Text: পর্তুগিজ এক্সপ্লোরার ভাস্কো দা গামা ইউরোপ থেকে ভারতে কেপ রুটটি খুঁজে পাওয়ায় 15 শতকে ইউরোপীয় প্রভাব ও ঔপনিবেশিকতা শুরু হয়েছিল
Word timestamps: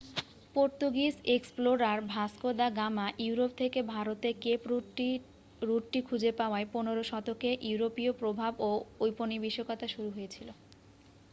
পর্তুগিজ 0.55 1.15
এক্সপ্লোরার 1.27 1.99
ভাস্কো 2.07 2.49
দা 2.53 2.67
গামা 2.69 3.07
ইউরোপ 3.19 3.51
থেকে 3.57 3.79
ভারতে 3.85 4.29
কেপ 4.41 4.61
রুটটি 5.61 5.99
খুঁজে 6.01 6.31
পাওয়ায় 6.31 6.67
15 6.73 7.03
শতকে 7.03 7.49
ইউরোপীয় 7.61 8.11
প্রভাব 8.11 8.51
ও 8.59 8.71
ঔপনিবেশিকতা 8.99 9.87
শুরু 9.87 10.09
হয়েছিল 10.09 10.47